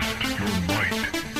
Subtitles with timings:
[0.00, 1.33] Test your might.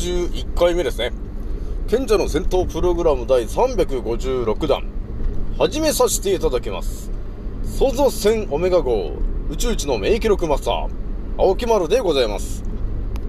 [0.00, 1.12] 461回目ですね。
[1.88, 4.82] 賢者の戦闘プログラム第356弾。
[5.58, 7.10] 始めさせていただきます。
[7.64, 9.12] 創造戦オメガ号
[9.50, 10.88] 宇宙一の名記録マスター、
[11.36, 12.64] 青木丸でございます。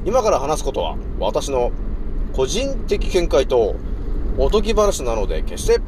[0.06, 1.72] 今から話すことは、私の
[2.32, 3.76] 個人的見解と
[4.38, 5.82] おとぎ話なので、決して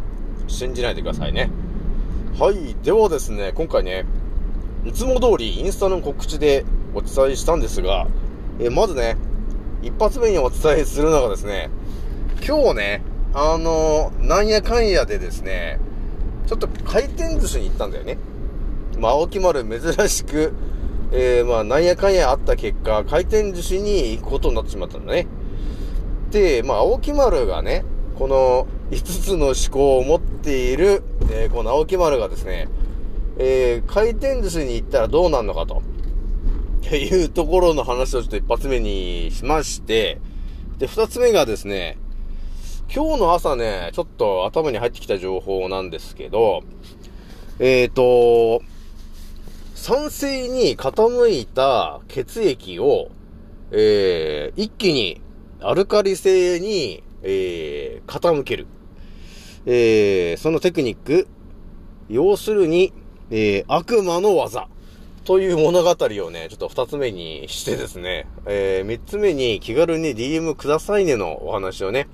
[0.48, 1.50] 信じないでくださいね。
[2.38, 2.76] はい。
[2.84, 4.06] ではですね、今回ね、
[4.84, 8.06] いつも通りインスタの告知でお伝えしたんですが、
[8.59, 9.16] えまずね、
[9.84, 11.70] 一発目にお伝えするのがですね、
[12.45, 13.02] 今日ね、
[13.34, 15.80] あのなんやかんやでですね、
[16.48, 18.17] ちょっと回転寿司に行ったんだよね。
[18.98, 20.54] まあ、青木丸珍しく、
[21.11, 25.28] えーまあ、なんやかんやあった結果、回転寿司に行くことになってしまったんだね。
[26.31, 27.84] で、まあ、青木丸がね、
[28.17, 32.70] この5つの思考を持っている、えーこの青木丸がですね、
[33.38, 35.82] えー回転寿司に行ったらどうなるのかと。
[36.86, 40.20] っていうところの話をちょっと一発目にしまして、
[40.77, 41.98] で、二つ目がですね、
[42.94, 46.61] 今日の朝ね、ちょっと頭に入ってきた情報なんですけど、
[47.60, 48.61] えーと、
[49.76, 53.10] 酸性に傾いた血液を、
[53.72, 55.22] えー、一気に
[55.61, 58.67] アルカリ性に、えー、傾ける。
[59.66, 61.27] えー、そのテクニック、
[62.10, 62.92] 要するに、
[63.32, 64.67] えー、悪魔の技。
[65.23, 72.10] という物語をね、ちょっと二つ目にしてですね、えー、三つ目に気軽に DM くださいねのお話をね、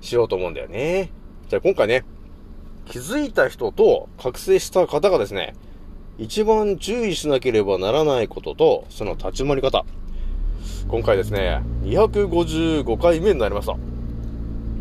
[0.00, 1.10] しようと思うんだよね。
[1.48, 2.04] じゃあ今回ね、
[2.86, 5.54] 気づいた人と覚醒した方がですね、
[6.18, 9.84] 一番注意しなければならないことと、その立ち回り方。
[10.86, 13.76] 今回ですね、255回目になりました。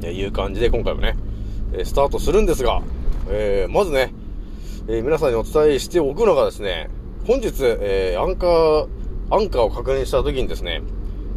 [0.04, 1.18] えいう感じで今回もね、
[1.84, 2.84] スタートするんですが、
[3.28, 4.14] えーまずね、
[4.88, 6.92] えー皆さんにお伝えしておくのがですね、
[7.30, 8.88] 本日、えーアンカー、
[9.30, 10.82] アンカーを確認した時にですね、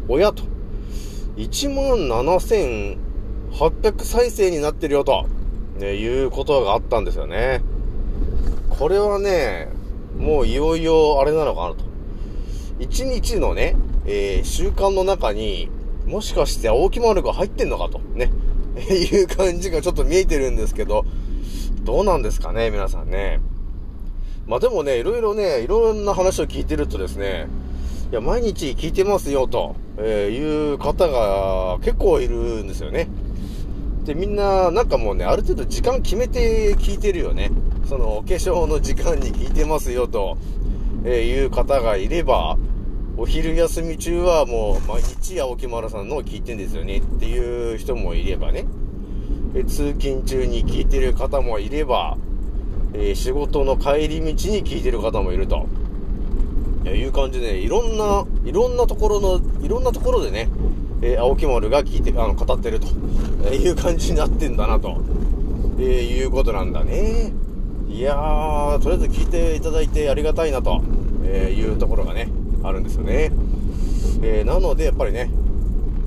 [0.07, 0.41] なんと、
[1.37, 5.27] 17,800再生になってるよと、
[5.77, 7.61] ね、いうことがあったんですよね。
[8.71, 9.67] これはね、
[10.17, 11.85] もういよいよあれなのかなと。
[12.79, 13.75] 一日のね、
[14.07, 15.69] えー習慣の中に、
[16.07, 18.31] もしかして青木丸が入ってんのかと、ね、
[18.89, 21.05] いう感じがちょっと見えてるんですけど、
[21.83, 23.41] どうなんですかね、皆さんね。
[24.47, 27.47] まあでもね、いろいろね、いろんな話を聞いてるとですね、
[28.11, 33.07] いや、毎日聞いてますよ、と、えいう方が結構いるんですよね。
[34.03, 37.51] で、みんな、なんかもうね、ある程度時間決めて聞いてるよね。
[37.87, 40.37] その、お化粧の時間に聞いてますよ、と、
[41.05, 42.57] えいう方がいれば、
[43.15, 48.65] お昼休み中はもう毎日青木丸さんのを聞いてんですよねっていう人もいればね。
[49.55, 52.17] え通勤中に聞いてる方もいれば、
[52.93, 55.67] え仕事の帰り道に聞いてる方もいると。
[56.83, 60.49] いやいう感じでね、いろんな、いろんなところの、いろんなところでね、
[61.01, 62.87] えー青木丸が聞いて、あの、語ってると、
[63.45, 65.01] えいう感じになってんだなと、
[65.79, 67.31] えーいうことなんだね。
[67.89, 70.81] いやー、とりあえず聞いていただいてありがたいなと、
[71.23, 72.29] えーいうところがね、
[72.63, 73.31] あるんですよね。
[74.21, 75.29] えなので、やっぱりね、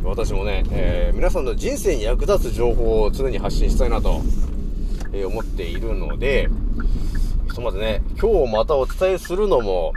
[0.05, 4.21] 私もね、え皆さんの人生に役立つ情報を常に発信したいなと、
[5.13, 6.49] え思っているので、
[7.49, 9.93] ひとまずね、今日またお伝えするのも、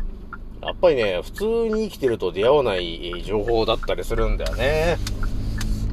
[0.61, 4.97] やっぱりね、普通に生きてると出会わない情報だったりするんだよね。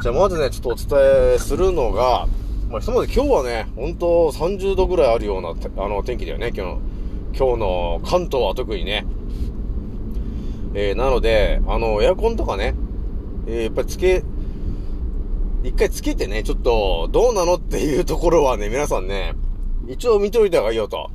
[0.03, 2.29] じゃあまずね、ちょっとお伝えするのが、
[2.71, 6.81] まあ、ひとまず今日はね、ほんと30度ぐらいあるような、あの、天気だよね、今日の。
[7.39, 9.05] 今日の関東は特にね。
[10.75, 12.75] えーなので、あの、エアコンとかね、
[13.47, 14.23] えーやっぱりつけ、
[15.63, 19.35] 一回つけてね、ちょっと、どうなのっていうところはね、皆さんね、
[19.89, 21.11] 一応見といた方がいいよと。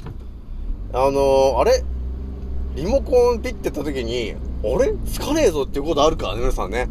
[0.93, 1.83] あのー、あれ？
[2.75, 4.93] リモコンピッてった時に、あれ？
[5.05, 6.27] つかねえぞっていうことあるか？
[6.27, 6.89] らね、皆さんね。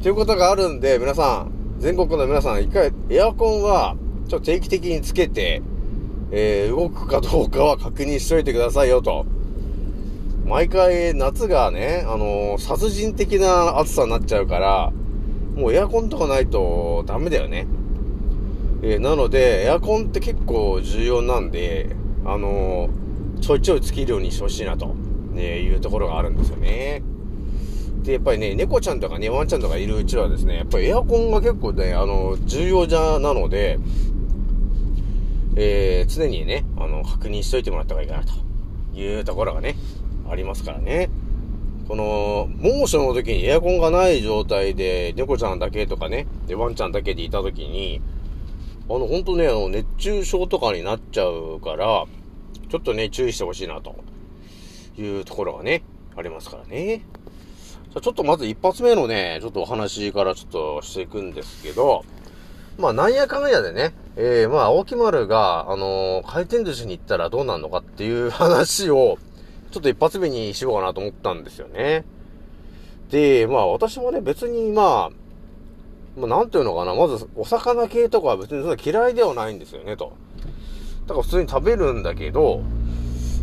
[0.00, 3.96] っていうことがあるんで、皆さん、全国の皆さん、一回、エアコンは、
[4.28, 5.62] ちょっと定期的につけて、
[6.32, 9.26] えー、動くかどうかは確認しといてくださいよと。
[10.44, 14.92] 毎回夏がね、あのー、殺人的な暑さになっちゃうから、
[15.54, 17.66] もうエアコンとかないとダメだよね。
[18.82, 24.94] えー、なので、エアコンって結構重要なんで、あのー、ちょいちょいつけるようにしてほしいなと、
[25.32, 27.02] ね、いうところがあるんですよね。
[28.02, 33.78] で、やっぱりね、猫ちゃんとかね、ワンちゃんとかいるうちはですね、やっぱりエアコンが結構ね、あの、重要じゃ、なので、
[35.56, 39.74] えー、常にね、あの、確認しといてもらった方がいいかな、というところがね、
[40.30, 41.10] ありますからね。
[41.88, 48.00] この、猛暑の時にエアコンがない状態で、猫ちゃんだけとかね、で、ワンちゃんだけでいた時に、
[48.88, 52.06] あの、ほんとね、あの、熱中症とかになっちゃうから、
[52.68, 53.96] ちょっとね、注意してほしいな、と
[54.96, 55.82] いうところがね、
[56.16, 57.02] ありますからね。
[57.90, 62.04] じゃちょっとまず一発目のね、ちょっとお話からちょっとしていくんですけど、
[62.78, 69.18] まあ、なんやかんやでね、えー、まあ、青木丸が、あのー回転寿司に行ったらどうなんのかっていう話を、
[69.72, 72.04] ちょっと一発目にしようかなと思ったんですよね。
[73.10, 75.25] で、まあ、私もね、別に、まあ、
[76.16, 80.14] まあ、なんていうのかな、まず、お魚系とかは別にそんな嫌いではないんですよね、と。
[81.06, 82.62] だから普通に食べるんだけど、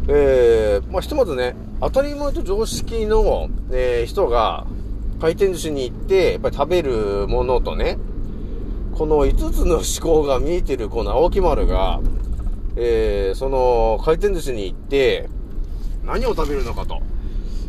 [0.07, 4.65] えー、まあ、ひとまずね、当たり前と常識の、えー人が、
[5.21, 7.97] 回転寿司に行って、やっぱり食べるものとね、
[8.95, 12.01] この5つの思考が見えてるこの青木丸が、
[12.75, 15.29] えー、その回転寿司に行って、
[16.03, 17.01] 何を食べるのかと、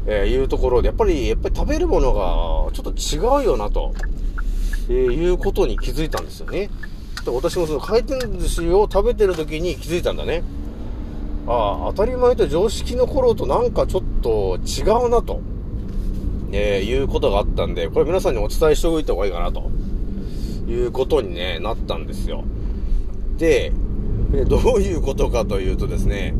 [0.07, 3.93] えーいうところで、やっぱり、やっぱり食べるものがちょっと違うよなと、
[4.89, 6.71] えーいうことに気づいたんですよね。
[7.25, 10.43] で私もその回転寿司を食べてる時に気づいたんだね。
[11.47, 15.41] ああ、当たり前と常識の頃となんかちょっと違うなと、
[16.53, 19.71] えーいうことがあったんで、これ皆さんにお伝えしておいた方がいいかなと。
[20.67, 22.45] いうことにね、なったんですよ。
[23.37, 23.73] で、
[24.47, 26.35] どういうことかというとですね、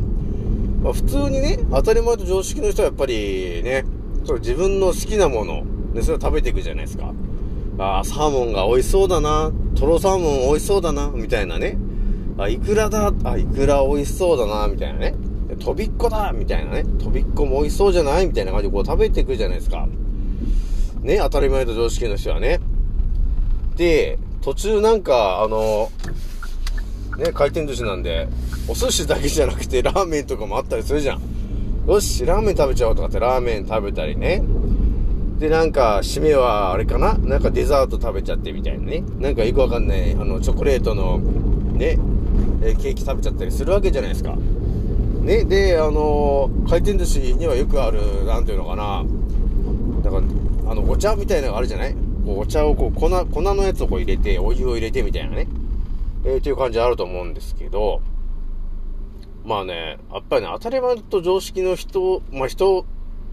[0.81, 3.85] まあ、普通にね、当たり前と常識の人はやっぱりね、
[4.25, 5.63] そう自分の好きなもの、
[5.93, 7.13] ね、それを食べていくじゃないですか。
[7.77, 11.77] ああ、サーモンが美味しそうだな、トロサーモン美味しそうだな、みたいなね。
[12.37, 15.15] あ、イクラだ、あ、イクラ美味しそうだな、みたいなね。
[15.59, 16.83] とびっこだみたいなね。
[17.01, 18.27] とびっこも美味しそうじゃない？
[18.27, 19.87] みたいな感じでこう食べていくじゃないですか。
[21.01, 22.59] ね、当たり前と常識の人はね。
[23.77, 25.91] で、途中なんか、あの、
[27.17, 28.27] ね、回転寿司なんで、
[28.67, 31.21] お寿司だけじゃなくてラーメンとかもあったりするじゃん。
[31.87, 34.43] よし、ラーメン食べちゃおうとかってラーメン食べたりね。
[35.37, 37.17] で、なんか、締めは、あれかな？
[37.17, 39.03] なんかデザート食べちゃってみたいなね。
[39.19, 41.99] なんかよくわかんない、あの、チョコレートの、ね、
[42.61, 44.35] えーケーキ食べちゃったりするわけじゃないですか。
[45.21, 49.03] ね、で、あのー回転寿司にはよくある、なんていうのかな。
[50.03, 51.93] だから、あの、お茶みたいなのがあるじゃない？
[52.25, 55.47] こうお茶をこう、粉、粉のやつをこう入れて、お湯を入れてみたいなね。
[56.23, 58.01] えー、っていう感じあると思うんですけど、
[59.43, 62.85] まあね、やっぱりね、当たり前と常識の人、まあ人、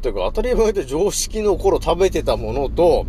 [0.02, 3.06] というか当たり前と常識の頃食べてたものと、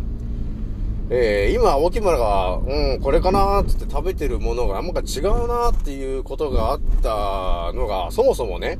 [1.10, 8.78] えー、今、青木村が、うん、これかなーってって食べてるものがなんか違うなーっていうことがあったのが、そもそもね、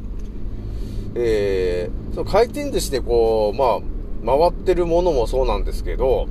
[1.17, 6.29] えー、その回転寿司でこう、まあ、回ってるものもそうなんですけど、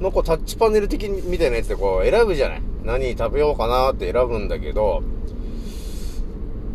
[0.00, 2.62] まあ、こうタッチパネル的みたいなやつでこう選ぶじゃない。
[2.84, 5.02] 何食べようかなって選ぶんだけど、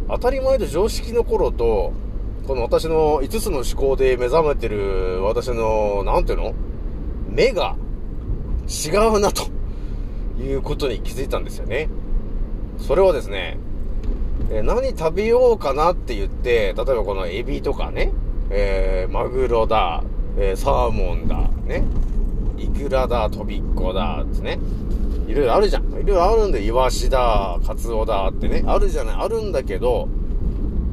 [0.09, 1.93] 当たり前と常識の頃と、
[2.47, 6.53] この私の5つの思考で目覚めてる私の、なんていうの？
[7.29, 7.75] 目が
[8.67, 9.43] 違うなと
[10.41, 11.89] いうことに気づいたんですよね。
[12.79, 13.57] それはですね、
[14.49, 18.13] え何食べようかなって言って、例えばこのエビとかね、
[18.49, 20.01] えーマグロだ、
[20.37, 21.83] えーサーモンだ、ね、
[22.57, 24.57] イクラだ、トビッコだ、ってね。
[25.27, 25.83] いろいろあるじゃん。
[25.89, 30.07] いろいろあるんで、イワシだ、カツオだってね、あるじゃない、あるんだけど、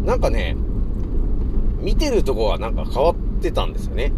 [0.04, 0.56] なんかね、
[1.84, 4.10] 見てるとこがなんか変わってたんですよね。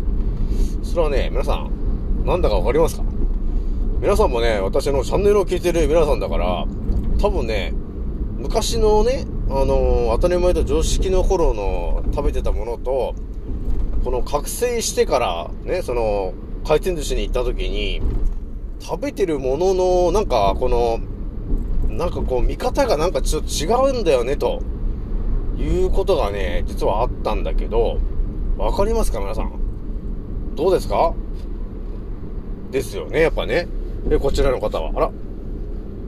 [0.85, 3.03] それはね、皆さん、なんだかわかりますか？
[4.01, 6.65] 皆さんもね、私のチャンネルを聞いてる皆さんだから、
[7.21, 7.75] 多分ね、
[8.39, 13.15] 昔のね、あの当たり前と常識の頃の食べてたものと、
[14.05, 18.01] この覚醒してから、ね、その、回転寿司に行った時に、
[18.79, 21.01] 食べてるものの、なんか、この、
[21.89, 24.63] なんかこう、見方がなんかちょっと違うんだよね、と
[25.59, 27.99] いうことがね、実はあったんだけど、
[28.59, 29.53] わかりますか皆さん？
[30.55, 31.15] どうですか？
[32.71, 33.69] ですよね、やっぱね。
[34.09, 35.11] で、こちらの方は、あら、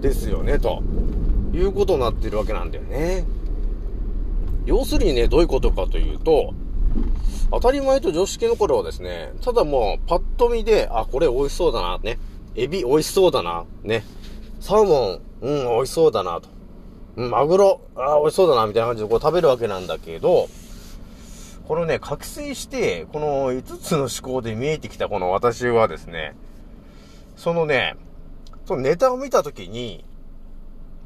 [0.01, 0.83] ですよね、と
[1.53, 3.25] いうことになってるわけなんだよね。
[4.67, 6.53] 要するにね、どういうことかというと、
[7.51, 12.19] 当たり前と常識の頃はですね、ただもう、パッと見で、あ、これ美味しそうだな、ね。
[12.55, 14.05] エビ美味しそうだな、ね。
[14.61, 16.49] サーモン、うん、美味しそうだな、と。
[17.19, 20.49] マグロ、あ、美味しそうだな、みたいな感じでこう食べるわけなんだけど、
[21.67, 26.37] このね、覚醒して、この5つの思考で見えてきたこの私はですね、
[27.37, 27.97] そのね、
[28.67, 30.05] そのネタを見たときに、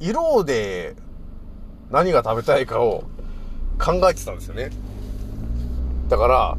[0.00, 0.96] 色で
[1.90, 3.04] 何が食べたいかを
[3.78, 4.70] 考えてたんですよね。
[6.10, 6.58] だから、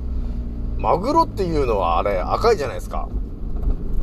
[0.80, 3.08] マグロっていうのはあれ赤いじゃないですか。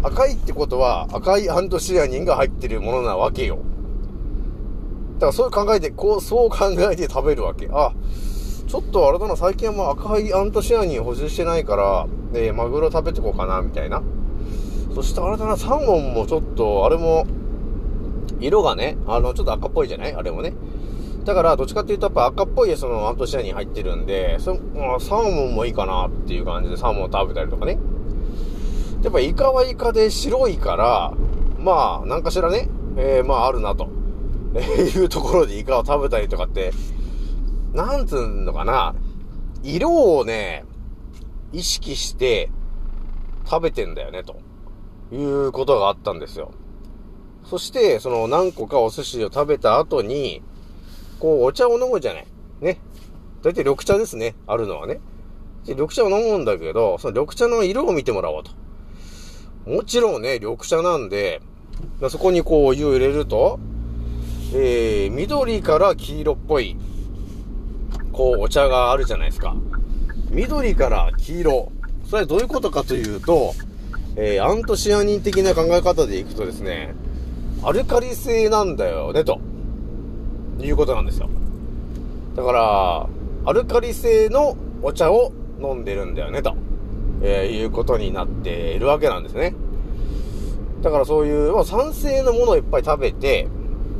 [0.04, 3.58] 赤いってことは赤いアントシアニンが入ってるものなわけよ。
[5.20, 7.68] だからそういう考えて、こう、そう考えて食べるわけ。
[7.70, 7.92] あ、
[8.66, 14.02] ちょっとあれだな、最近はもう赤いアントシアニン補充してないから、えーマグロ食べてこうかな、みたいな。
[14.94, 17.26] そしてあれだな、サーモンもちょっと、あれも、
[18.40, 20.14] 色がね、あの、ちょっと赤っぽいじゃない？
[20.14, 20.54] あれもね。
[21.24, 24.54] だから、どっちかっていうと、やっぱ赤っぽいそのアントシアニン入ってるんで、そ
[25.00, 27.78] サーモンもいいかなっていう感じでサーモン食べたりとかね。
[29.02, 31.12] やっぱイカはイカで白いから、
[31.58, 33.88] まあ、なんかしらね、えー、まああるなと。
[34.54, 36.72] えいうところでイカを食べたりとかって、
[37.72, 38.94] なんつうのかな、
[39.62, 40.64] 色をね、
[41.52, 42.50] 意識して
[43.48, 44.40] 食べてんだよね、と
[45.14, 46.52] いうことがあったんですよ。
[47.44, 50.42] そして、その何個かお寿司を食べた後に、
[51.18, 52.26] こうお茶を飲むじゃない。
[52.60, 52.80] ね。
[53.42, 54.34] だいたい緑茶ですね。
[54.46, 55.00] あるのはね。
[55.64, 58.52] で緑茶を飲むんだけど、その緑茶の色を見てもらおうと。
[59.70, 61.40] もちろんね、緑茶なんで、
[62.08, 63.60] そこにこうお湯を入れると、
[64.52, 66.76] えー、緑から黄色っぽい、
[68.12, 69.54] こうお茶があるじゃないですか。
[70.30, 71.72] 緑から黄色。
[72.04, 73.52] それはどういうことかというと、
[74.16, 76.94] えー、アントシアニン的な考え方でいくとですね、
[77.62, 79.40] アルカリ性なんだよね、と
[80.58, 81.28] いうことなんですよ。
[82.34, 83.06] だから、
[83.44, 86.56] アルカリ性のお茶を飲んでるんだよね、と、
[87.22, 89.54] えーいうことになっているわけなんですね。
[90.82, 93.46] だからそういう、まあ、酸性のものをいっぱい食べて、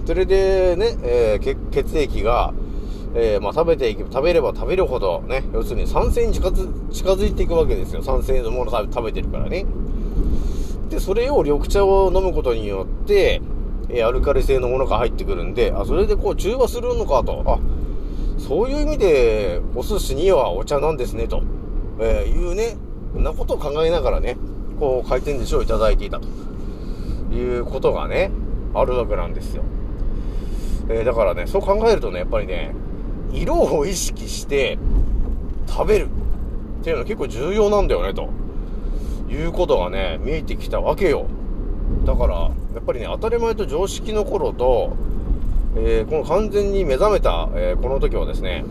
[0.06, 2.52] それでね、えー血液が、
[3.14, 8.02] えーまあ、食べていけば、食べれば食べるほどね、要するに酸性に近づいていくわけですよ。
[8.02, 9.66] 酸性のものを食べ食べてるからね。
[10.88, 13.40] で、それを緑茶を飲むことによって、
[13.88, 17.42] えアルカリ性のものが入ってくるんで、あ、それでこう中和するのかと。
[17.46, 17.58] あ、
[18.38, 21.42] そういう意味で、お寿司にはお茶なんですね、と、
[22.00, 22.76] えーいうね、
[23.12, 24.36] そんなことを考えながらね、
[24.78, 26.28] こう回転寿司をいただいていたと
[27.34, 28.30] いうことがね、
[28.74, 29.62] あるわけなんですよ。
[30.92, 32.74] えーだからね、そう考えるとね、やっぱりね、
[33.32, 34.76] 色を意識して
[35.68, 36.08] 食べる
[36.80, 38.28] っていうのは結構重要なんだよね、と
[39.32, 41.26] いうことがね、見えてきたわけよ。
[42.04, 44.96] だから、やっぱりね、当たり前と常識の頃と、
[45.76, 48.64] えーこの完全に目覚めた、えーこの時はですね、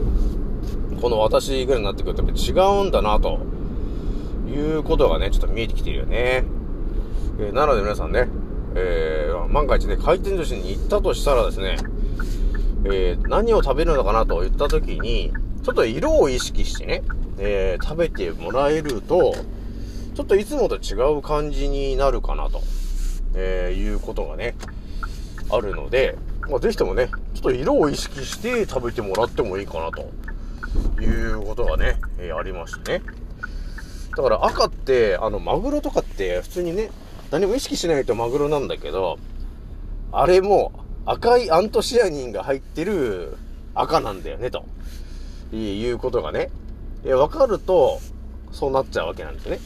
[1.02, 3.40] この私ぐらいになってくるとやっぱ違うんだな、と
[4.50, 6.44] いうことがね、ちょっと見えてきてるよね。
[7.40, 8.28] えーなので皆さんね、
[8.76, 11.78] えー万が一ね、回転寿司に行ったとしたらですね、
[12.86, 15.32] えー何を食べるのかなと言った時に、
[15.64, 17.04] ちょっと色を意識してね、
[17.38, 19.34] えー食べてもらえると、
[20.16, 22.62] ちょっといつもと違う感じになるかなと、
[23.36, 24.56] えーいうことがね、
[25.50, 26.18] あるので、
[26.50, 33.04] まあ、ぜひともね、ちょっと色を意識して食べてもらってもいいかなということがね、えーありましてね。
[34.16, 36.90] だから赤って、あの、マグロとかって普通にね、
[37.32, 39.18] 何も意識しないとマグロなんだけど、
[40.12, 40.72] あれも
[41.06, 43.38] 赤いアントシアニンが入ってる
[43.74, 44.66] 赤なんだよね、と
[45.56, 46.50] いうことがね、
[47.06, 48.00] え分かると、
[48.52, 49.60] そうなっちゃうわけなんですね。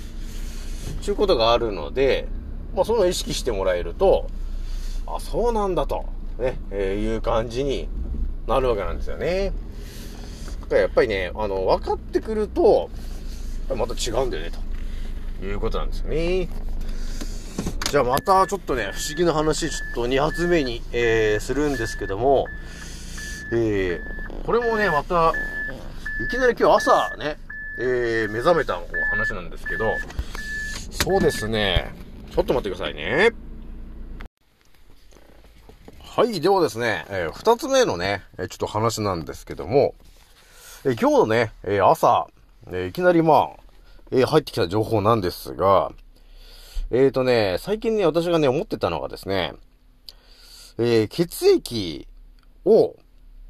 [1.02, 2.28] ちゅうことがあるので、
[2.76, 4.28] まあ、その意識してもらえると、
[5.08, 6.06] あ、そうなんだと、
[6.40, 7.88] ね、えーいう感じに
[8.48, 9.52] なるわけなんですよね。
[10.62, 12.90] だからやっぱりね、あの、分かってくると、
[13.76, 14.52] また違うんだよね、
[15.40, 16.50] ということなんですよね。
[17.94, 22.48] じゃあまたちょっとね、不思議な話、ちょっと2発目に、えー、するんですけども、
[23.52, 25.32] えー、これもね、また、
[26.26, 27.38] いきなり今日朝ね、
[27.78, 28.80] えー、目覚めた
[29.12, 29.92] 話なんですけど、
[30.90, 31.94] そうですね、
[32.32, 33.30] ちょっと待ってくださいね。
[36.02, 39.94] はい、ではですね、えー、二つ目のね、えーちょっと話なんですけども、
[40.84, 42.26] えー今日のね、えー朝、
[42.70, 43.50] えーいきなりまあ、
[44.10, 45.92] えー入ってきた情報なんですが、
[46.96, 49.56] えーとね、最近ね、私がね、思ってたのがですね、
[50.78, 52.08] えー血液
[52.66, 52.96] を、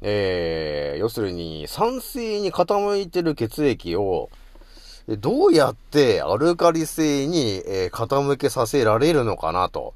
[0.00, 4.30] えー要するに酸性に傾いてる血液を、
[5.18, 9.92] どうやってアルカリ性に、え傾けさせられるのかなと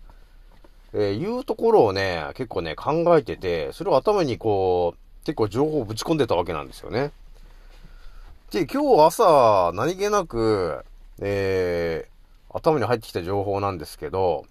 [0.92, 7.12] えいうところをね、結構ね、考えてて、それを頭にこう、結構情報をぶち込んでたわけなんですよね。
[8.50, 10.84] で、今日朝、何気なく、
[11.22, 12.17] えー、
[12.58, 14.46] 頭に入ってきた情報なんですけど、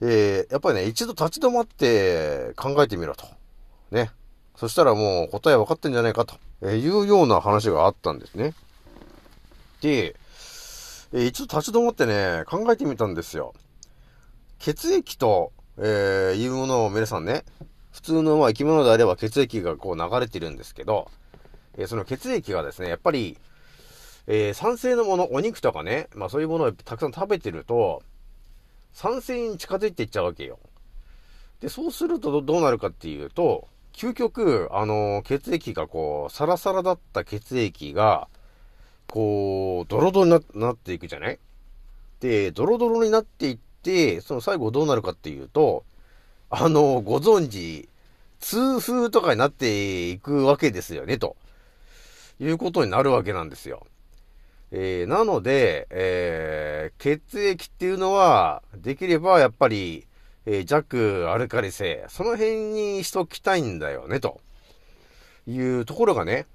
[0.00, 3.26] えー、やっぱりね、一度立ち止まって考えてみろと。
[3.90, 4.10] ね。
[4.56, 8.54] そしたらもう答え分かってんじゃないかと、えいうような話があったんですね。
[9.80, 10.16] で、
[11.12, 13.54] え一度立ち止まってね、考えてみたんですよ。
[14.58, 17.44] 血液と、えー、いうものを皆さんね、
[17.92, 21.10] 普通のまあ生き物であれば血液がこう流れてるんですけど、
[21.76, 23.36] えーその血液がですね、やっぱり、
[24.26, 28.02] えー酸性のもの、お肉とかね、まあそういうものをたくさん食べてると、
[28.92, 30.58] 酸性に近づいていっちゃうわけよ。
[31.60, 38.28] で、そうするとどうなるかっていうと、究極、あの血液がこう、サラサラだった血液が、
[39.06, 41.38] こう、ドロドロにななっていくじゃない？
[42.20, 45.84] で、ドロドロになっていって、その最後どうなるかっていうと、
[46.50, 47.88] あの、ご存知、
[48.40, 51.36] 痛風とかになっていくわけですよね、と
[52.40, 53.86] いうことになるわけなんですよ。
[54.72, 60.06] えーなので、えー血液っていうのは、できればやっぱり、
[60.44, 64.40] えー弱アルカリ性、その辺にしときたいんだよね、と
[65.46, 66.46] いうところがね、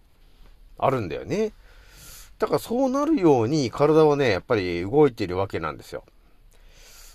[0.78, 1.52] あるんだよね。
[2.40, 6.04] だからそうなるように体はね、やっぱり動いているわけなんですよ。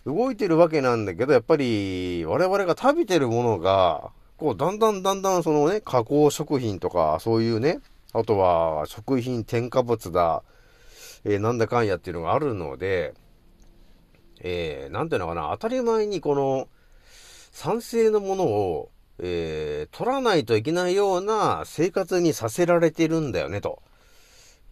[0.07, 7.81] 動いてるわけなんだけど、やっぱり我々が食べてるものが、こう、だんだんだんだんそのね、加工食品とか、そういうね、
[8.13, 10.45] あとは食品添加物だ、
[11.29, 13.13] えーなんだかんやっていうのがあるので、
[14.41, 16.69] えー、なんていうのかな、当たり前にこの、
[17.51, 23.83] 酸性のものを、えー、取らないといけないような生活にさせられてるんだよね、と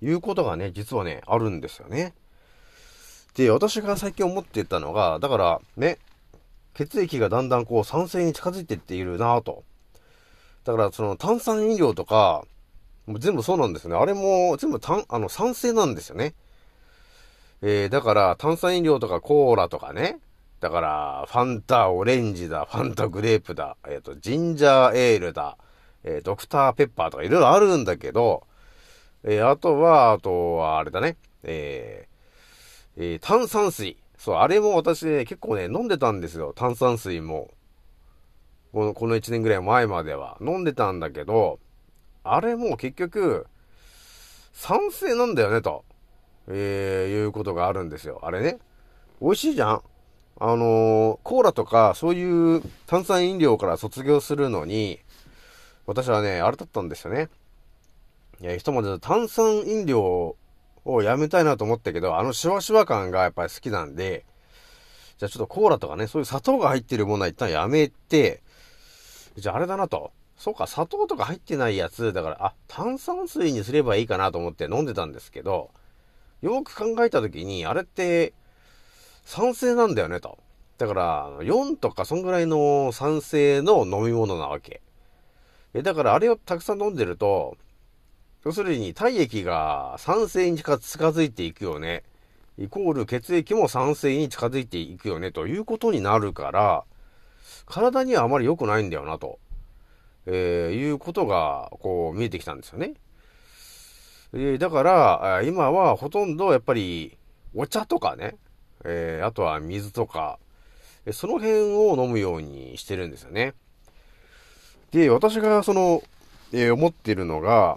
[0.00, 2.14] いうことがね、実はね、あるんですよね。
[3.34, 5.98] で、私が最近思ってたのが、だからね、
[6.74, 9.64] 血液がだんだんこう酸性に近づいてっているなぁと。
[10.62, 12.44] だからその炭酸飲料とか、
[13.06, 13.96] もう全部そうなんですよね。
[13.96, 16.34] あれも全部炭、あの酸性なんですよね。
[17.66, 20.18] えー、だから炭酸飲料とかコーラとかね。
[20.60, 25.56] だから、ファンタオレンジだ、ファンタグレープだ、えっ、と、ジンジャーエールだ、
[26.04, 28.46] えードクターペッパーとかいろいろあるんだけど、
[29.22, 32.06] えーあとは、あとは、あれだね、え
[32.98, 33.96] えー炭酸水。
[34.18, 36.52] そう、あれも私ね、結構ね、飲んでたんですよ。
[36.54, 37.50] 炭酸水も。
[38.74, 40.36] この、この1年ぐらい前までは。
[40.42, 41.58] 飲んでたんだけど、
[42.24, 43.46] あれも結局、
[44.52, 45.84] 酸性なんだよね、と、
[46.48, 48.20] えーいうことがあるんですよ。
[48.22, 48.58] あれね。
[49.20, 49.82] 美味しいじゃん
[50.38, 55.00] あのーコーラとか、そういう炭酸飲料から卒業するのに、
[55.86, 57.28] 私はね、あれだったんですよね。
[58.40, 60.36] いや、ひとまず炭酸飲料
[60.84, 64.24] をやめたいなと思ったけど、あのシュワシワ感がやっぱり好きなんで、
[65.18, 68.42] じゃあちょっとコーラとかね、そういう砂糖が入ってるものは一旦やめて、
[69.36, 70.12] じゃああれだなと。
[70.36, 75.70] そうか、砂糖とか入ってないやつ、だから、あ、炭酸水にすればいいかなと思って飲んでたんですけど、
[76.44, 78.34] よく考えたときに、あれって、
[79.24, 80.38] 酸性なんだよね、と。
[80.76, 84.82] だから、4とかそんぐらいの酸性の飲み物なわけ。
[85.72, 87.56] え、だからあれをたくさん飲んでると、
[88.44, 92.02] 要するに体液が酸性に近づいていくよね。
[92.58, 96.84] イコール血液も酸性に近づいていくよね、ということになるから、
[97.64, 99.38] 体にはあまり良くないんだよな、と、
[100.26, 102.92] えーいうことが、こう見えてきたんですよね。
[104.34, 107.16] えだから、今はほとんどやっぱり、
[107.54, 108.36] お茶とかね、
[108.84, 110.38] えーあとは水とか、
[111.12, 113.54] その辺を飲むようにしてるんですよね。
[114.90, 116.02] で、私がその、
[116.52, 117.76] えー思ってるのが、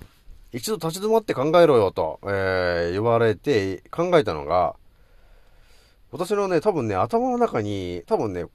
[0.52, 4.76] 一度立ち止まって考えろよと、えー言われて考えたのが、
[6.12, 8.46] 私のね、多分ね、頭の中に、多分ね、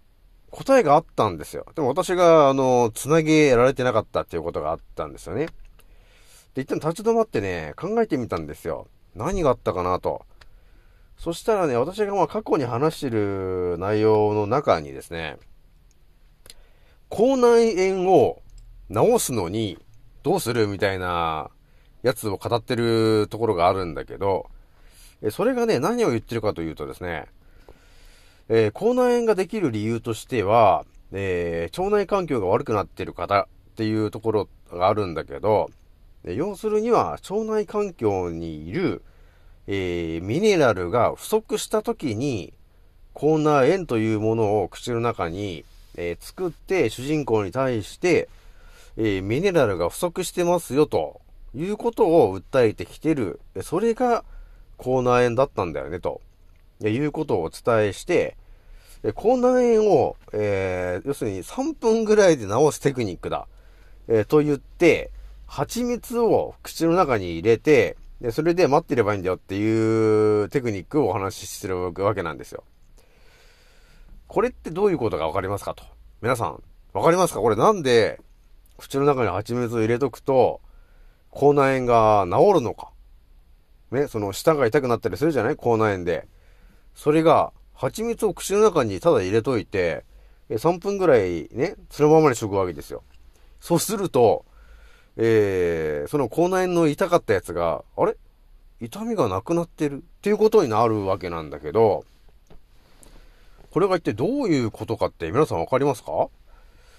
[0.51, 1.67] 答えがあったんですよ。
[1.75, 5.49] でも私が、あの、つなげられてなかったっていうことがあったんですよね。
[6.55, 8.87] で、一旦立ち止まってね、考えてみたんですよ。
[9.15, 10.27] 何があったかなと。
[11.17, 15.39] そしたらね、私がまあ過去に話してる内容の中にですね、
[17.09, 18.43] 口内炎を
[18.93, 19.79] 治すのに
[20.23, 21.51] どうするみたいな
[22.03, 24.51] やつを語ってるところがあるんだけど、
[25.31, 27.27] それがね、何を言ってるかというとですね、
[28.49, 35.71] えー口内炎ができる理由としては、えー腸内環境が悪くなってる方っていうところがあるんだけど、
[36.25, 39.03] 要するには腸内環境にいる、
[39.67, 42.53] えーミネラルが不足した時に、
[43.13, 45.65] 口内炎というものを口の中に、
[45.97, 48.29] えー作って主人公に対して、
[48.97, 51.21] えーミネラルが不足してますよと
[51.55, 53.41] いうことを訴えてきてる。
[53.63, 54.25] それが
[54.77, 56.21] 口内炎だったんだよねと。
[56.89, 58.37] いうことをお伝えして、
[59.05, 63.47] え口内炎を、えー、要するに3分ぐらいで治すテクニックだ。
[64.09, 65.11] えー、と言って、
[65.53, 72.65] 蜂蜜を口の中に入れて、で、それで待ってればいいんだよっていうテクニックをお話ししてるわけなんですよ。
[74.29, 75.85] これってどういうことかわかりますかと。
[76.23, 76.63] 皆さん、
[76.95, 77.41] わかりますか？
[77.41, 78.19] これなんで、
[78.79, 80.63] 口の中に蜂蜜を入れとくと、
[81.31, 82.89] 口内炎が治るのか。
[83.91, 85.57] ね、その舌が痛くなったりするじゃない？
[85.57, 86.27] 口内炎で。
[86.95, 90.07] それが、蜂蜜を口の中にただ入れといて、
[90.49, 93.03] 3分ぐらいね、そのままにしとくわけですよ。
[93.61, 94.47] そうすると、
[95.17, 98.17] えー、その口内炎の痛かったやつが、あれ？
[98.81, 102.05] 痛みがなくなってるっていうことになるわけなんだけど、
[103.71, 106.29] これが一体どういうことかって皆さんわかりますか？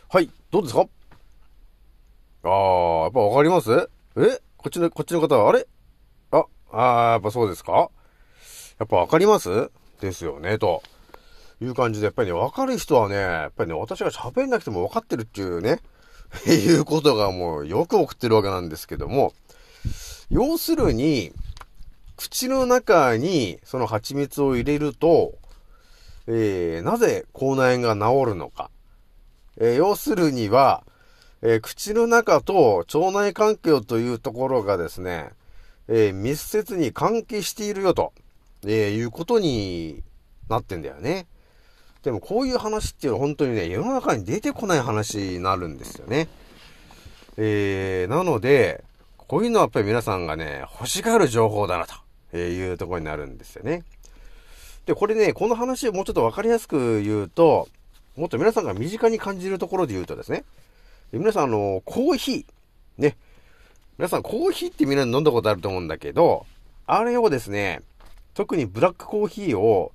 [0.10, 0.86] はい、どうですか？
[2.44, 3.90] あー、やっぱわかります？
[4.18, 4.42] え？
[4.58, 5.68] こっちの、こっちの方は、あれ？
[6.32, 7.90] あ、あー、やっぱそうですか？
[8.80, 9.70] やっぱわかります？
[10.02, 10.84] ですよね、と。
[11.62, 15.80] いう感じで、やっぱりね、わかる人はね、やっぱりね、私が喋んなくてもわかってるっていうね、
[16.48, 19.34] いうことがもうよく送ってるわけなんですけども、
[20.30, 21.32] 要するに、
[22.16, 25.34] 口の中にその蜂蜜を入れると、
[26.28, 28.70] えー、なぜ口内炎が治るのか。
[29.58, 30.84] えー、要するには、
[31.42, 35.32] えー、口の中と腸内環境というところがですね、
[35.88, 38.14] えー、密接に関係しているよと、
[38.64, 40.02] えー、いうことに
[40.50, 41.28] なってんだよね。
[42.04, 46.28] でもこういう話っていうのは本当にね、世の中に出てこない話になるんですよね。
[47.38, 48.84] えー、なので、
[49.18, 51.88] こういうのはやっぱり皆さんがね、欲しがる情報だな
[52.32, 53.84] というところになるんですよね。
[54.86, 57.70] で、これね、この話をもうちょっとわかりやすく言うと、
[58.18, 60.44] もっと皆さんが身近に感じるところで言うとですね、
[61.14, 62.46] 皆さんあの、コーヒー、
[62.98, 63.16] ね、
[63.98, 66.46] 皆さんコーヒーってみんな飲んだことあると思うんだけど、
[66.86, 67.82] あれをですね、
[68.34, 69.94] 特にブラックコーヒーを、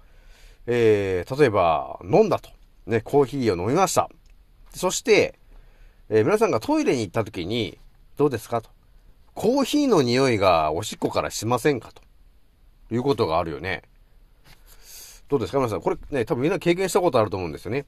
[0.71, 2.51] えー、例えば飲んだと。
[2.87, 4.09] ね、コーヒーを飲みました。
[4.75, 5.39] そして、
[6.11, 7.79] えー、皆さんがトイレに行った時に、
[8.17, 8.69] どうですかと。
[9.35, 12.03] コーヒーの匂いがおしっこからしませんかと。
[12.95, 13.83] いうことがあるよね。
[15.29, 15.59] どうですか？
[15.59, 15.81] 皆さん。
[15.81, 17.87] これね、多分みんな経験したことあると思うんですよね。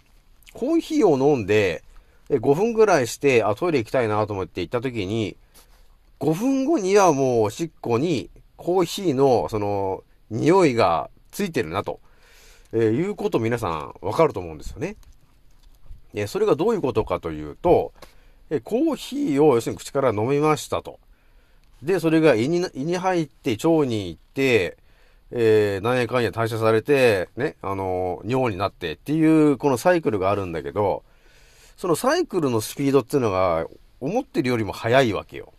[0.55, 1.85] コーヒーを飲んで、
[2.29, 5.37] 5分ぐらいして、あ、トイレ行きたいなと思って行った時に、
[6.21, 12.01] 5分後にはもうおしっこにコーヒーのその匂いがついてるなと、
[12.73, 14.97] えーいうこと皆さんわかると思うんですよね。
[16.15, 17.93] えーそれがどういうことかというと、
[18.51, 20.99] えーコーヒーを要するに口から飲みましたと。
[21.83, 24.77] で、それが胃に、胃に入って腸に行って、
[25.31, 31.05] えー、何やかんや代謝されて、ね、あのー尿になってっていうこのサイクルがあるんだけど、
[31.77, 33.67] そのサイクルのスピードっていうのが
[34.01, 35.53] 思ってるよりも速いわけよ。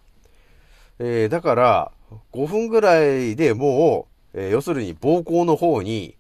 [1.00, 1.92] えーだから、
[2.34, 6.16] 5分ぐらいでもう、えー要するに膀胱の方に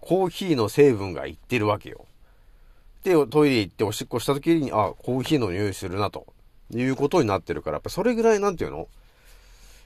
[0.00, 2.06] コーヒーの成分がいってるわけよ。
[3.04, 6.26] で、トイレ行っておしっこした時に、あ、コーヒーの匂いするなと、
[6.74, 8.88] いうことになってるから、やっぱそれぐらいなんていうの？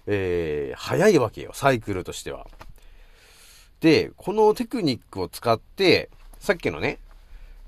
[0.06, 2.46] えー早いわけよ、サイクルとしては。
[3.80, 6.98] で、このテクニックを使って、さっきのね、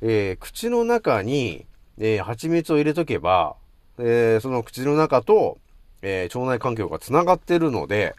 [0.01, 1.67] えー口の中に、
[1.99, 3.55] えー蜂蜜を入れとけば、
[3.99, 5.59] えーその口の中と、
[6.03, 8.17] えー腸内環境が繋がってるので、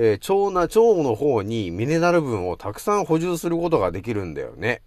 [0.00, 4.80] えー腸な、腸の方にミネラル分をたくさん補充することができるんだよね。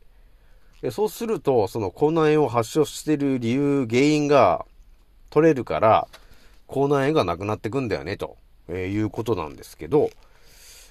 [0.82, 4.66] でそうすると、その口内炎を発症している理由、原因が
[5.30, 6.08] 取れるから、
[6.66, 8.38] 口内炎がなくなってくんだよね、と、
[8.70, 10.10] えーいうことなんですけど、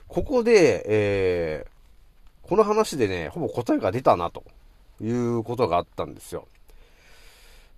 [0.07, 1.71] ここで、えー
[2.43, 4.45] この話でね、ほぼ答えが出たな、と
[5.01, 6.47] いうことがあったんですよ。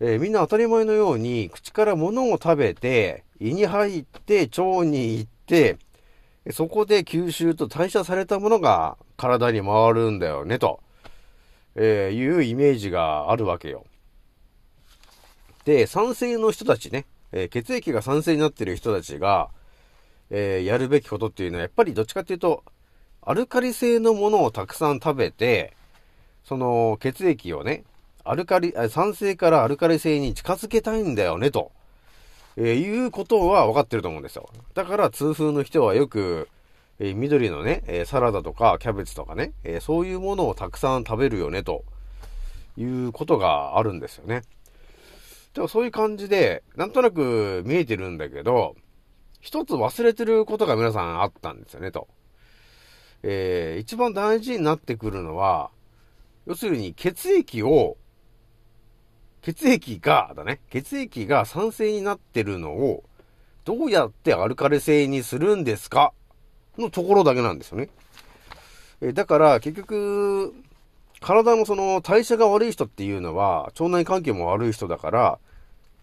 [0.00, 5.76] えーみんな当たり前のように、口から物を食べて、胃に入って、腸に行って、
[6.50, 10.81] そこで吸収と代謝されたものが体に回るんだよね、と、
[11.76, 13.85] えーいうイメージがあるわけよ。
[15.64, 19.50] で、酸性の人たちね、えー血液が酸性になっている人たちが、
[20.31, 22.64] えーやるべきことっていうのは、やっぱりどっちかっていうと、
[23.22, 25.76] アルカリ性のものをたくさん食べて、
[26.42, 27.85] その血液をね、
[28.24, 31.70] アルカリ、酸性からアルカリ性に近づけたいんだよね、と、
[32.57, 34.49] えーいうことは分かってると思うんですよ。
[34.75, 36.49] だから痛風の人はよく、
[36.99, 41.85] えー緑のね、えーサラダとかキャベツとかね、えーそういうものをたくさん食べるよね、と
[42.77, 44.43] いうことがあるんですよね。
[45.55, 48.75] でもそういう感じで、なんとなく見えてるんだけど、
[49.41, 52.09] 一つ忘れてることが皆さんあったんですよね、と。
[53.23, 55.71] えー一番大事になってくるのは、
[56.47, 57.97] 要するに血液を、
[59.42, 63.02] 血液が、だね、血液が酸性になってるのを、
[63.64, 66.12] どうやってアルカリ性にするんですか
[66.78, 67.88] のところだけなんですよね。
[69.00, 70.55] えだから、結局、
[71.20, 75.38] 体のその代謝が悪い人っていうのは、腸内環境も悪い人だから、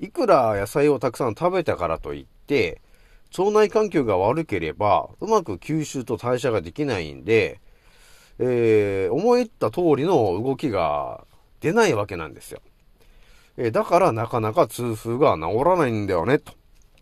[0.01, 2.81] いくら野菜をたくさん食べたからといって、
[3.37, 7.61] 腸内環境が悪ければ、うまく吸収と代謝ができないんで、
[8.39, 11.25] えー、思いった通りの動きが
[11.61, 12.61] 出ないわけなんですよ。
[13.61, 16.53] えだからなかなか痛風が治らないんだよね、と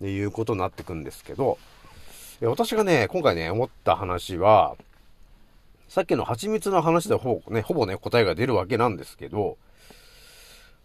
[0.06, 1.60] いうことになってくんですけど、
[2.42, 4.76] え私がね、今回ね、思った話は、
[5.88, 9.60] さっきの蜂蜜の話でほぼね、ほぼね、答えが出るわけなんですけど、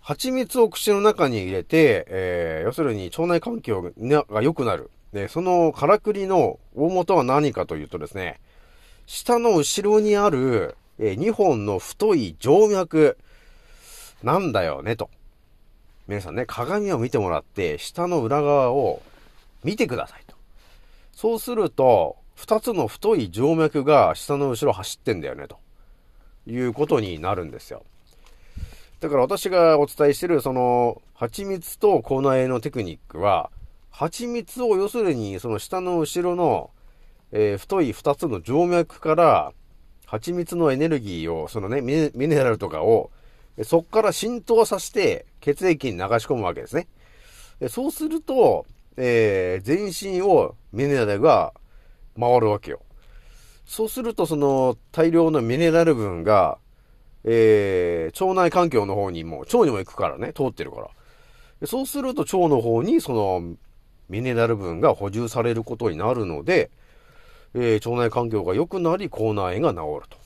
[0.00, 4.90] 蜂蜜を口の中に入れて、えー要するに腸内環境が良くなる。
[5.14, 8.40] で、そのからくりの大元は何かというとですね、
[9.06, 13.16] 下の後ろにある、え2本の太い静脈
[14.22, 15.08] なんだよね、と。
[16.12, 19.00] 皆さんね、鏡を見てもらって、下の裏側を
[19.64, 20.36] 見てくださいと。
[21.14, 25.58] そうすると、二つの太い静脈が下の後ろ走ってんだよね、と
[26.46, 27.82] いうことになるんですよ。
[29.00, 33.48] だから私がお伝えしてる、その、蜂蜜と口内炎のテクニックは、
[33.90, 36.68] 蜂蜜を要するに、その下の後ろの、
[37.30, 39.52] えー太い二つの静脈から、
[40.04, 43.10] 蜂蜜のエネルギーを、そのね、ミネミネラルとかを、
[43.64, 46.88] そこから浸透させて、血液に流し込むわけですね。
[47.68, 51.52] そうすると、えー全身をミネラルが
[52.18, 52.80] 回るわけよ。
[53.64, 56.58] そうすると、その大量のミネラル分が、
[57.24, 61.66] えー腸内環境の方にも、腸にも行くからね、通ってるから。
[61.66, 63.54] そうすると腸の方にその
[64.08, 66.70] ミネラル分が補充されることになるので、
[67.54, 70.18] えー腸内環境が良くなり、口内炎が治ると、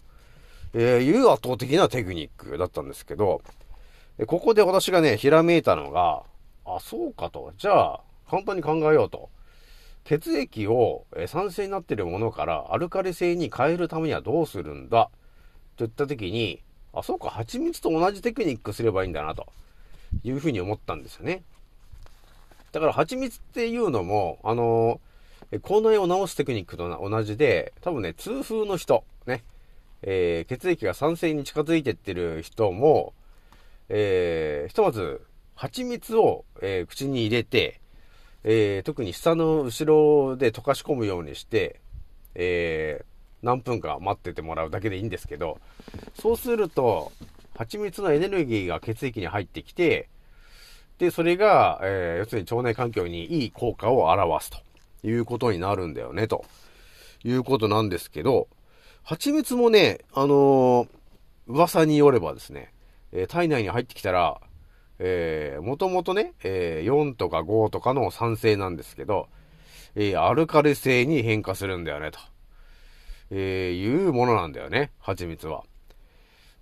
[0.79, 3.41] えーいう圧倒的なテクニックだったんですけど、
[4.27, 6.23] ここで私がね、ひらめいたのが、
[6.67, 7.55] あ、そうかと。
[7.57, 9.31] じゃあ、簡単に考えようと。
[10.05, 15.11] 血液を酸性になっているものからアルカリ性に変えるためにはどうするんだ？
[15.77, 16.63] といったときに、
[16.93, 19.47] あ、そうか、蜂蜜と同じテクニックすればいいんだな、と
[20.25, 21.43] いうふうに思ったんですよね。
[22.73, 25.01] だから蜂蜜っていうのも、あの
[25.51, 29.43] え口内を治すテクニックと同じで、多分ね、痛風の人、ね、
[30.03, 33.15] えー血液が酸性に近づいてってる人も、
[33.89, 35.23] えーひとまず、
[35.55, 37.81] 蜂蜜を、えー口に入れて、
[38.45, 41.81] えー特に下の後ろで溶かし込むようにして、
[42.35, 43.05] えー
[43.43, 45.59] 何分か待っててもらうだけでいいんですけど、
[46.21, 47.13] そうすると、
[47.55, 50.09] 蜂蜜のエネルギーが血液に入ってきて、
[50.99, 54.59] で、それが、えー要するに腸内環境にいい効果を表すと
[55.07, 56.45] いうことになるんだよね、と
[57.25, 58.49] いうことなんですけど、
[59.09, 60.89] 蜂蜜もね、あのー
[61.47, 62.73] 噂によればですね、
[63.13, 64.41] えー体内に入ってきたら、
[64.99, 69.29] えー、もともとね、えー4とか5とかの酸性なんですけど、
[69.95, 72.19] えーアルカリ性に変化するんだよね、と、
[73.31, 75.63] えーいうものなんだよね、蜂蜜は。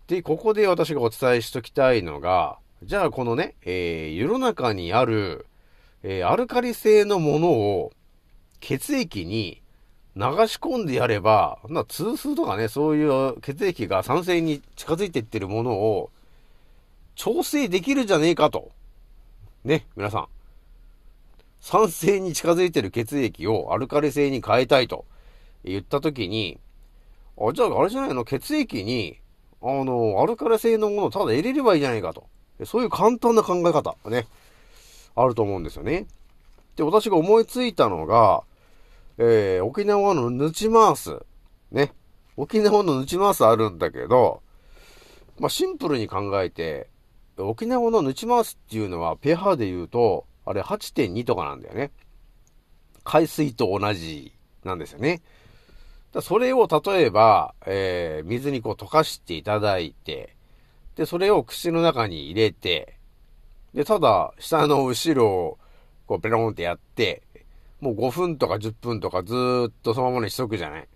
[0.06, 5.46] で、ここで私がお伝えしときたいのが、じゃあこのね、えー世の中にある、
[6.02, 7.92] えーアルカリ性のものを
[8.60, 9.62] 血液に
[10.16, 16.10] 流し込んでやれば、な痛風とかね、そういう血液が酸性に近づいていってるものを
[17.16, 18.70] 調整できるじゃねえかと。
[19.64, 20.26] ね、皆さん。
[21.60, 25.06] 酸性に近づいてる血液をアルカリ性に変えたいと
[25.64, 26.58] 言ったときに、
[27.40, 28.24] あ、じゃああれじゃないの？
[28.24, 29.18] 血液に、
[29.62, 32.26] あの、アルカリ性のものをただ入れればいいじゃないかと。
[32.66, 34.28] そういう簡単な考え方、ね、
[35.16, 36.06] あると思うんですよね。
[36.76, 38.44] で、私が思いついたのが、
[39.18, 41.24] えー、沖縄のヌチマース。
[41.70, 41.92] ね。
[42.36, 44.42] 沖縄のヌチマースあるんだけど、
[45.38, 46.88] まあ、シンプルに考えて、
[47.36, 51.90] 沖縄のヌチマースっていうのは、pH で言うと、あれ8.2とかなんだよね。
[53.04, 54.32] 海水と同じ
[54.64, 55.22] なんですよね。
[56.12, 60.36] だそれを例えば、えー水にこう溶かしていただいて、
[60.96, 62.96] で、それを口の中に入れて、
[63.74, 65.58] で、ただ、下の後ろを、
[66.06, 67.23] こう、ペロンってやって、
[67.84, 69.34] もう5分とか10分とかず
[69.68, 70.88] っとそのままにしとくじゃない？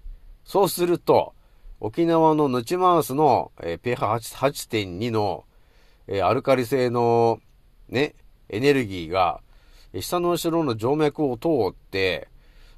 [0.43, 1.35] そうすると、
[1.81, 5.45] 沖縄のヌチマウスの、えー pH8.2 の、
[6.07, 7.41] えーアルカリ性の、
[7.91, 8.15] ね、
[8.49, 9.43] エネルギーが、
[9.93, 12.29] え下の後ろの静脈を通って、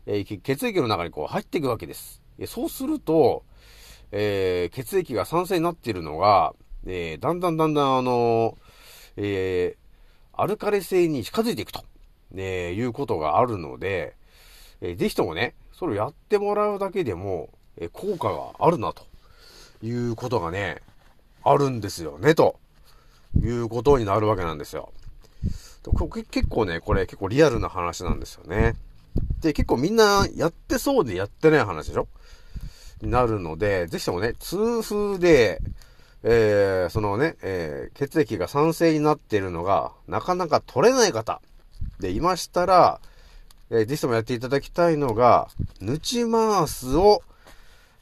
[0.06, 2.20] えー血液の中にこう入っていくわけです。
[2.40, 3.44] えそうすると、
[4.10, 6.52] えー血液が酸性になっているのが、
[6.84, 8.58] えーだんだんだんだんあの
[9.16, 9.80] えー
[10.42, 11.84] アルカリ性に近づいていくと、
[12.32, 14.14] ね、いうことがあるので、
[14.80, 19.04] えーぜひともね、それをやってもらうだけでも、えー効果があるなと
[19.82, 20.82] いうことがね、
[21.42, 22.58] あるんですよね、と
[23.42, 24.92] いうことになるわけなんですよ。
[25.82, 28.74] こ結構ね、これ結構リアルな話なんですよね。
[29.40, 32.06] で、結構みんなやってそうでやってない話でしょ？
[33.00, 35.62] になるので、ぜひともね、痛風で、
[36.22, 41.40] えー、そのね、えー、血液が酸性になっているのが、なかなか取れない方
[42.00, 43.00] でいましたら、
[43.70, 45.48] えー、ぜひともやっていただきたいのが、
[45.80, 47.22] ヌチマースを、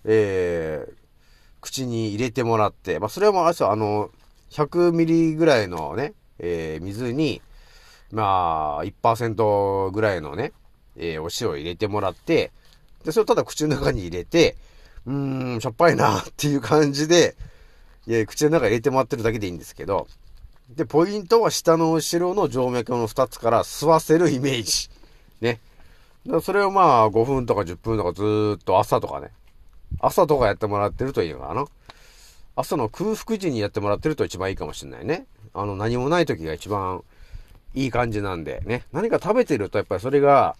[0.04, 0.94] えー、
[1.60, 4.10] 口に入れてもらって、まあ、それはもう、ああの、
[4.50, 7.42] 100ミリぐらいのね、えー、水に、
[8.10, 10.52] まあ、1%ぐらいのね、
[10.96, 12.52] えー、お塩を入れてもらって、
[13.04, 14.56] で、それをただ口の中に入れて、
[15.06, 17.36] うーん、しょっぱいなっていう感じで、
[18.06, 20.08] いや、口の中に入れてもらってるだけでいいんですけど、
[20.68, 24.90] で、ポイントは下の後ろの静脈の2つから吸わせるイメージ。
[25.40, 25.60] ね。
[26.26, 29.30] だからそれをまあ、5分とか10分とかずっと朝とかね。
[30.00, 31.64] 朝とかやってもらってるといいのかな。
[32.54, 35.26] 朝の空腹時にやってもらってると一番いいかもしれないね。
[35.54, 37.02] あの、何もない時が一番
[37.74, 38.84] いい感じなんでね。
[38.92, 40.54] 何か食べてるとやっぱりそれが、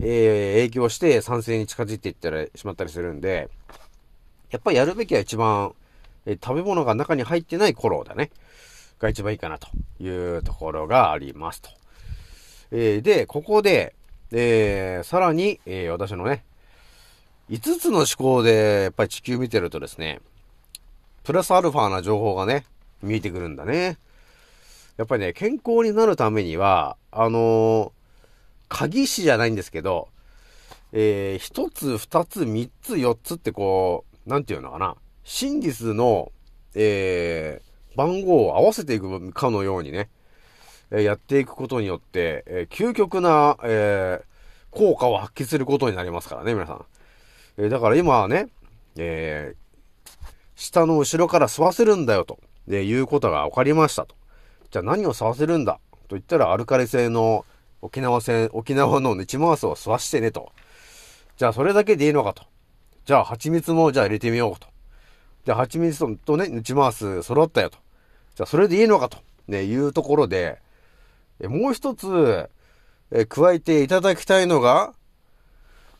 [0.00, 3.48] えー、影響して酸性に近づいていったらしまったりするんで、
[4.50, 5.72] やっぱりやるべきは一番、
[6.24, 8.30] えー食べ物が中に入ってない頃だね。
[8.98, 9.68] が一番いいかなと
[10.00, 11.70] いうところがありますと。
[12.72, 13.94] えーで、ここで、
[14.32, 16.44] えーさらに、えー私のね、
[17.50, 20.20] 5つの思考でやっぱり地球見てるとですね、
[21.24, 22.64] プラスアルファな情報がね、
[23.02, 23.98] 見えてくるんだね。
[24.96, 27.96] やっぱりね、健康になるためには、あのー
[28.68, 30.08] 鍵師じゃないんですけど、
[30.92, 34.96] えー、一つ、二つ、三つ、四つってこう、なんていうのかな。
[35.24, 36.32] 真実の、
[36.74, 37.65] えー、
[37.96, 40.10] 番号を合わせていくかのようにね、
[40.90, 44.36] えやっていくことによって、え究極な、えー
[44.72, 46.84] 効果を発揮することになりますからね、皆さん。
[47.56, 48.48] えだから今はね、
[48.96, 49.66] えー
[50.54, 54.14] 下の後ろから吸わせるんだよと、で、いうことが分かりましたと。
[54.70, 55.80] じゃあ何を吸わせるんだ？
[56.08, 57.44] と言ったら、アルカリ性の
[57.82, 60.52] 沖縄線、沖縄の内回すを吸わしてねと。
[61.36, 62.44] じゃあそれだけでいいのかと。
[63.04, 64.66] じゃあ蜂蜜もじゃあ入れてみようと。
[65.44, 67.78] じゃあ蜂蜜とね、内回す揃ったよと。
[68.36, 69.18] じゃあそれでいいのかと。
[69.48, 70.58] ね、いうところで、
[71.40, 72.50] えもう一つ、
[73.10, 74.92] え加えていただきたいのが、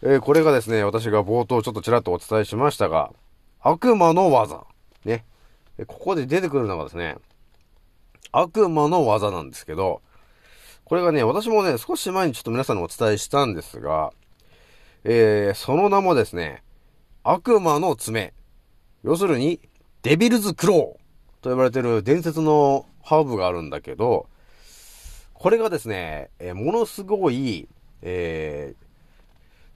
[0.02, 3.12] えこれがですね、私が冒頭ちょっとちらっとお伝えしましたが、
[3.60, 4.64] 悪魔の技。
[5.04, 5.24] ね。
[5.86, 7.16] ここで出てくるのがですね、
[8.32, 10.02] 悪魔の技なんですけど、
[10.84, 14.12] これがね、私もね、少し前にちょっと皆さんにお伝えしたんですが、
[15.04, 16.62] えー、その名もですね、
[17.22, 18.34] 悪魔の爪。
[19.04, 19.60] 要するに、
[20.02, 21.05] デビルズクロー
[21.40, 24.28] と呼ばれてる伝説のハーブがあるんだけど、
[25.34, 27.68] これがですね、えものすごい、
[28.02, 28.86] えー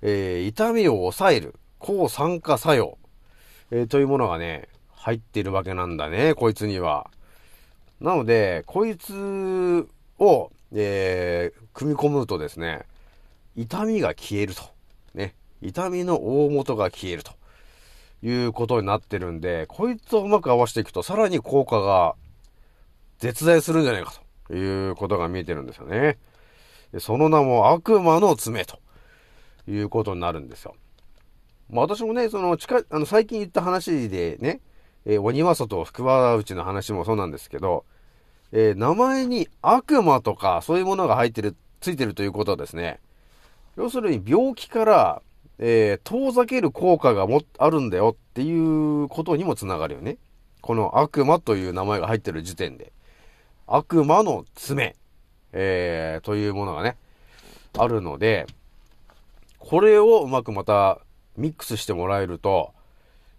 [0.03, 2.99] えー痛みを抑える、抗酸化作用、
[3.70, 7.11] えーというものがね、入っているわけなんだね、こいつには。
[8.01, 9.87] なので、こいつ
[10.18, 12.85] を、えー組み込むとですね、
[13.57, 14.62] 痛みが消えると。
[15.14, 15.35] ね。
[15.62, 17.33] 痛みの大元が消えると。
[18.22, 22.14] いうことになってるんで、こいつをうまく合わせていくと、さらに効果が
[23.18, 24.12] 絶大するんじゃないか
[24.48, 26.18] ということが見えてるんですよね。
[26.98, 28.78] その名も悪魔の爪と
[29.68, 30.74] いうことになるんですよ。
[31.70, 34.61] まあ私もね、その近い、あの最近言った話でね、
[35.06, 37.85] えー鬼は外、福は内の話もそうなんですけど、
[38.52, 43.00] えー名前に悪魔とかそういうものが入ってる、ついてるということはですね、
[43.76, 45.22] 要するに病気から、
[45.62, 50.16] えー遠ざける効果がも、あるんだよっていうことにもつながるよね。
[50.62, 52.92] この悪魔という名前が入ってる時点で。
[53.66, 54.96] 悪魔の爪、
[55.53, 56.96] えーというものがね、
[57.79, 58.46] あるので、
[59.59, 60.99] これをうまくまた
[61.37, 62.73] ミックスしてもらえると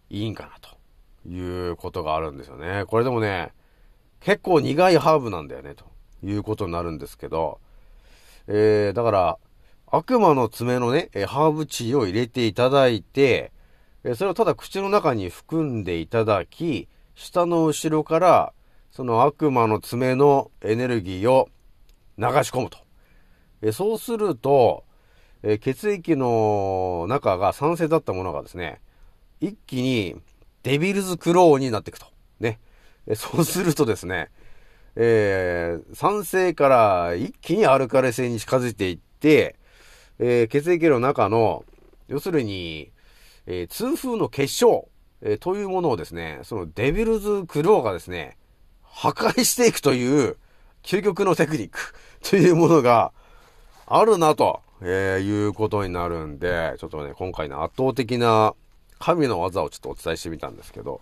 [0.09, 2.85] いいんかなということがあるんですよね。
[2.85, 3.51] これでもね、
[4.19, 5.85] 結構苦いハーブなんだよね、と
[6.23, 7.59] いうことになるんですけど、
[8.47, 9.37] えー、だから、
[9.93, 13.51] 悪魔の爪のね、ハーブチーを入れていただいて、
[14.15, 18.53] それをただ口の中に含んでいただき、下の後ろから、
[18.89, 21.49] その悪魔の爪のエネルギーを
[22.17, 22.79] 流し込むと。
[23.73, 24.85] そうすると、
[25.59, 28.79] 血液の中が酸性だったものがですね、
[29.41, 30.15] 一気に
[30.63, 32.05] デビルズクローになっていくと。
[32.39, 32.59] ね。
[33.15, 34.29] そうするとですね、
[34.95, 39.57] えー酸性から一気にアルカリ性に近づいていって、
[40.19, 41.65] えー血液の中の、
[42.07, 42.91] 要するに、
[43.47, 44.87] えー痛風の結晶、
[45.21, 48.37] えーというものをですね、そのデビルズクローがですね、
[48.83, 50.37] 破壊していくという、
[50.83, 51.79] 究極のテクニック
[52.27, 53.11] というものが
[53.85, 58.53] あるなと、えーいうことになるんで、ちょっとね、今回の圧倒的な
[58.99, 61.01] 神の技をちょっとお伝えしてみたんですけど、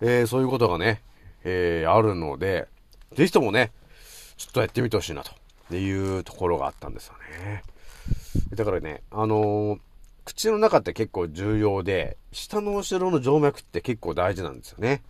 [0.00, 1.02] えーそういうことがね、
[1.44, 2.68] えーあるので、
[3.14, 3.72] ぜひともね、
[4.36, 5.24] ちょっとやってみてほしいな
[5.68, 7.14] というところがあったんですよ
[7.44, 7.62] ね。
[8.54, 9.78] だからね、あのー
[10.24, 15.00] 口の中って結構重要で、下の後ろの静脈って結構大事なんですよね。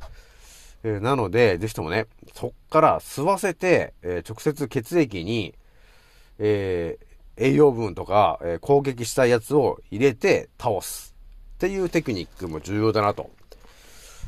[0.85, 5.55] えーなので、ぜひともね、そっから吸わせて、えー直接血液に、
[6.39, 7.09] えー
[7.41, 11.14] 栄養分とか、え攻撃したいやつを入れて倒す
[11.55, 13.31] っていうテクニックも重要だなと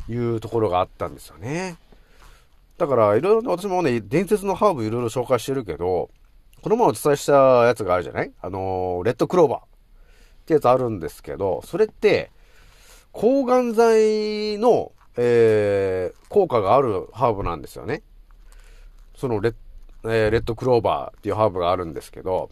[0.08, 1.76] いうところがあったんですよね。
[2.78, 6.08] だから、いろいろね、私もね、伝説のハーブいろいろ紹介してるけど、
[6.62, 7.32] この前お伝えした
[7.66, 8.32] やつがあるじゃない？
[8.42, 9.58] あのーレッドクローバー。
[9.60, 9.62] っ
[10.44, 12.30] てやつあるんですけど、それって、
[13.12, 18.02] 抗がん剤の、えー効果があるハーブなんですよね。
[19.16, 19.54] そのレッ、
[20.04, 22.50] えーレッドクローバーっていうハーブがあるんですけど、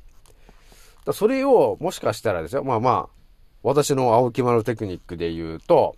[1.04, 3.14] だそれをもしかしたらですよ、まあまあ、
[3.62, 5.96] 私の青木丸テクニックで言うと、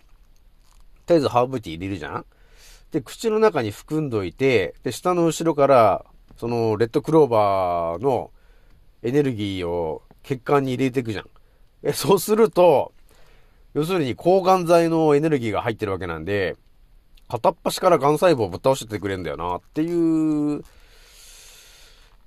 [1.05, 2.25] とりあえずハーブティー入れるじゃん？
[2.91, 6.05] で、口の中に含んどいて、で、下の後ろから、
[6.37, 8.31] その、レッドクローバーの
[9.03, 11.29] エネルギーを血管に入れていくじゃん。
[11.83, 12.93] え、そうすると、
[13.73, 16.57] 要するに抗がん剤のエネルギーが入ってるわけなんで、
[17.29, 20.63] 片っ端から癌細胞をぶっ倒しててくれんだよなっていう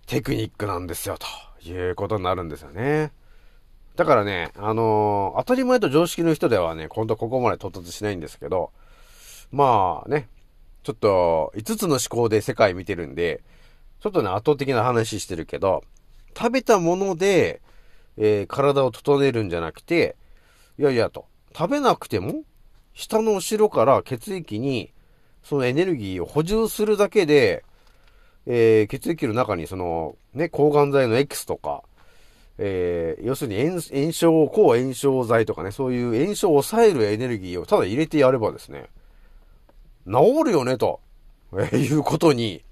[0.06, 3.12] テクニックなんですよ、ということになるんですよね。
[3.96, 8.72] だからね、あのー当たり前と常識の人ではね、今度ここまで到達しないんですけど、
[9.52, 10.28] まあね、
[10.82, 13.42] ちょっと5つの思考で世界見てるんで、
[14.04, 15.82] ちょっとね、圧倒的な話してるけど、
[16.36, 17.62] 食べたもので、
[18.18, 20.16] えー体を整えるんじゃなくて、
[20.78, 21.24] いやいやと、
[21.56, 22.42] 食べなくても、
[22.92, 24.92] 下の後ろから血液に、
[25.42, 27.64] そのエネルギーを補充するだけで、
[28.44, 31.82] えー血液の中にその、ね、抗がん剤の X とか、
[32.58, 38.84] えー要するに炎症、抗炎症剤とかね、そういう炎症を抑えるエネルギーをただ入れてやればですね、
[40.06, 41.00] 治るよね、と、
[41.54, 42.62] えーいうことに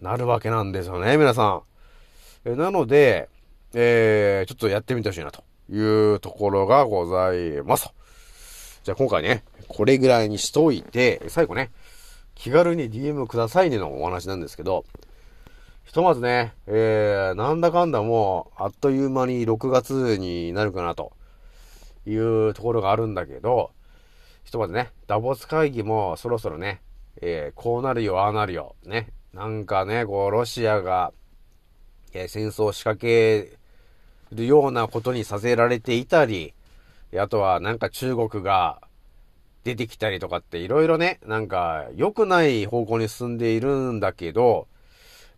[0.00, 1.62] なるわけなんですよね、皆さん。
[2.44, 3.28] えなので、
[3.74, 7.92] えーちょっとやってみてほしいな、というところがございます。
[8.84, 11.70] じゃあ今回ね、これぐらいにしといて、最後ね、
[12.34, 14.84] 気軽に DM くださいねのお話なんですけど、
[15.84, 21.12] ひとまずね、えー、なんだかんだもう、あっという間に6月になるかなと
[22.06, 23.72] いうところがあるんだけど、
[24.44, 26.80] ひとまずね、ダボス会議もそろそろね、
[27.20, 29.08] えー、こうなるよ、ああなるよ、ね。
[29.34, 31.12] なんかね、こう、ロシアが、
[32.12, 33.58] えー戦争を仕掛け
[34.32, 36.54] るようなことにさせられていたり、
[37.16, 38.80] あとはなんか中国が
[39.64, 44.68] 出てきたりとかっていろいろね、なんか良くない方向に進んでいるんだけど、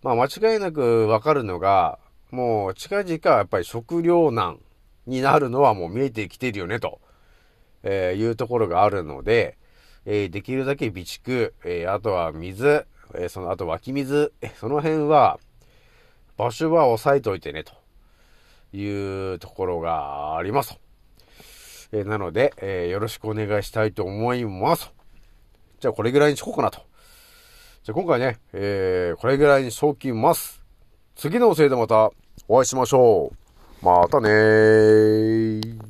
[0.02, 1.98] まあ間違いなくわかるのが、
[2.30, 4.60] もう近々やっぱり食糧難
[5.06, 7.00] になるのはもう見えてきてるよね、と、
[7.82, 9.58] えーいうところがあるので、
[10.06, 15.38] えーできるだけ備蓄、えーあとは水、えーその、あと湧き水、その辺は、
[16.36, 17.72] 場所は押さえといてね、と
[18.76, 20.78] いうところがあります。
[21.92, 24.92] えーなので、えーよろしくお願いしたいと思います。
[25.80, 26.80] じゃあこれぐらいにしこうかなと。
[27.82, 30.62] じゃあ今回ね、えーこれぐらいにしときます。
[31.16, 32.10] 次のおせいでまた
[32.48, 33.32] お会いしましょ
[33.82, 33.84] う。
[33.84, 35.89] またねー。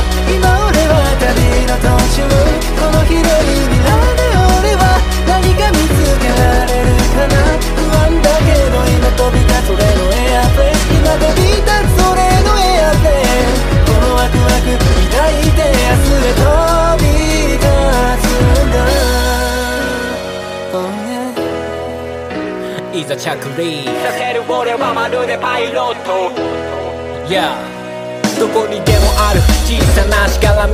[22.93, 26.31] いざ着陸させる俺はまるでパイロット
[27.31, 27.55] Yeah.
[28.37, 30.73] どこにでもある小さなしがらみ。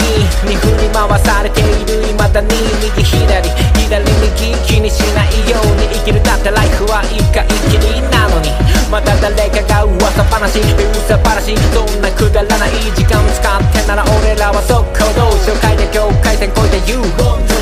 [0.50, 2.48] に振り回されている未だに
[2.82, 3.77] 右左。
[3.88, 8.52] 左右気にしないように生きるだってライフは一回きりなのに。
[8.92, 17.57] また誰かが噂話噂話そんなくだらない時間使ってなら俺らは速攻動紹介で境界線越えて言う。